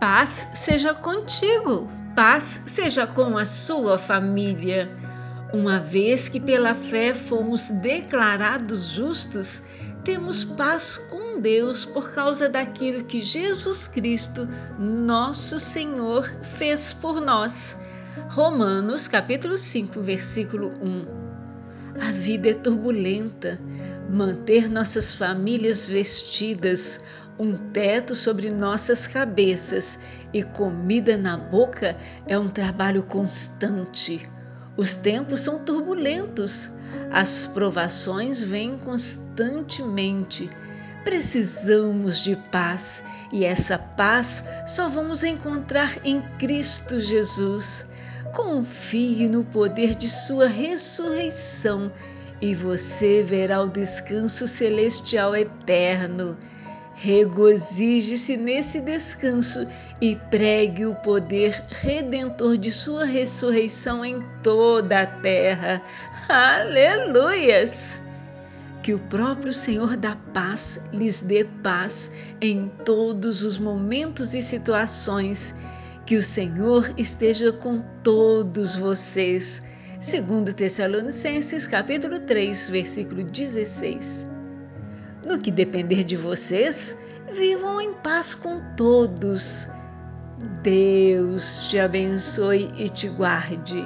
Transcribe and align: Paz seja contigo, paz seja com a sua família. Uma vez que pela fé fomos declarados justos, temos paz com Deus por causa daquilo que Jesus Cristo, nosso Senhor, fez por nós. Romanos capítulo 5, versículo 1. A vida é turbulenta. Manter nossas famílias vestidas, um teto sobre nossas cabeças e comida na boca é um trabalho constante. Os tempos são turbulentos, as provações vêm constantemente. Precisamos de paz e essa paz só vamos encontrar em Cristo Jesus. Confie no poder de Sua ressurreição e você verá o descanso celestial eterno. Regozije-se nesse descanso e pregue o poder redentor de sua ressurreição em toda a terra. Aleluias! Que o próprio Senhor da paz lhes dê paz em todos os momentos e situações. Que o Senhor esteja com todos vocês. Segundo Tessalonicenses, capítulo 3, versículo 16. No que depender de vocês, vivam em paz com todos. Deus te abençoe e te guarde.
Paz 0.00 0.48
seja 0.54 0.94
contigo, 0.94 1.86
paz 2.16 2.62
seja 2.64 3.06
com 3.06 3.36
a 3.36 3.44
sua 3.44 3.98
família. 3.98 4.90
Uma 5.52 5.78
vez 5.78 6.26
que 6.26 6.40
pela 6.40 6.74
fé 6.74 7.14
fomos 7.14 7.68
declarados 7.68 8.92
justos, 8.92 9.62
temos 10.02 10.42
paz 10.42 10.96
com 11.10 11.38
Deus 11.38 11.84
por 11.84 12.14
causa 12.14 12.48
daquilo 12.48 13.04
que 13.04 13.22
Jesus 13.22 13.86
Cristo, 13.88 14.48
nosso 14.78 15.58
Senhor, 15.58 16.24
fez 16.56 16.94
por 16.94 17.20
nós. 17.20 17.78
Romanos 18.30 19.06
capítulo 19.06 19.58
5, 19.58 20.00
versículo 20.00 20.72
1. 20.80 22.00
A 22.00 22.10
vida 22.12 22.48
é 22.48 22.54
turbulenta. 22.54 23.60
Manter 24.08 24.70
nossas 24.70 25.12
famílias 25.12 25.86
vestidas, 25.86 27.02
um 27.40 27.56
teto 27.56 28.14
sobre 28.14 28.50
nossas 28.50 29.06
cabeças 29.06 30.00
e 30.30 30.42
comida 30.42 31.16
na 31.16 31.38
boca 31.38 31.96
é 32.26 32.38
um 32.38 32.48
trabalho 32.48 33.02
constante. 33.02 34.30
Os 34.76 34.94
tempos 34.94 35.40
são 35.40 35.64
turbulentos, 35.64 36.70
as 37.10 37.46
provações 37.46 38.42
vêm 38.42 38.76
constantemente. 38.76 40.50
Precisamos 41.02 42.20
de 42.20 42.36
paz 42.52 43.04
e 43.32 43.42
essa 43.42 43.78
paz 43.78 44.44
só 44.66 44.90
vamos 44.90 45.24
encontrar 45.24 45.96
em 46.04 46.20
Cristo 46.38 47.00
Jesus. 47.00 47.88
Confie 48.34 49.30
no 49.30 49.44
poder 49.44 49.94
de 49.94 50.08
Sua 50.08 50.46
ressurreição 50.46 51.90
e 52.38 52.54
você 52.54 53.22
verá 53.22 53.62
o 53.62 53.68
descanso 53.70 54.46
celestial 54.46 55.34
eterno. 55.34 56.36
Regozije-se 57.02 58.36
nesse 58.36 58.78
descanso 58.78 59.66
e 60.02 60.16
pregue 60.30 60.84
o 60.84 60.94
poder 60.96 61.64
redentor 61.80 62.58
de 62.58 62.70
sua 62.70 63.06
ressurreição 63.06 64.04
em 64.04 64.22
toda 64.42 65.00
a 65.00 65.06
terra. 65.06 65.82
Aleluias! 66.28 68.02
Que 68.82 68.92
o 68.92 68.98
próprio 68.98 69.54
Senhor 69.54 69.96
da 69.96 70.14
paz 70.34 70.84
lhes 70.92 71.22
dê 71.22 71.44
paz 71.62 72.12
em 72.38 72.68
todos 72.84 73.42
os 73.42 73.56
momentos 73.56 74.34
e 74.34 74.42
situações. 74.42 75.54
Que 76.04 76.18
o 76.18 76.22
Senhor 76.22 76.92
esteja 76.98 77.50
com 77.50 77.80
todos 78.02 78.76
vocês. 78.76 79.62
Segundo 79.98 80.52
Tessalonicenses, 80.52 81.66
capítulo 81.66 82.20
3, 82.20 82.68
versículo 82.68 83.24
16. 83.24 84.39
No 85.24 85.38
que 85.38 85.50
depender 85.50 86.04
de 86.04 86.16
vocês, 86.16 87.00
vivam 87.32 87.80
em 87.80 87.92
paz 87.92 88.34
com 88.34 88.60
todos. 88.76 89.68
Deus 90.62 91.68
te 91.68 91.78
abençoe 91.78 92.70
e 92.76 92.88
te 92.88 93.08
guarde. 93.08 93.84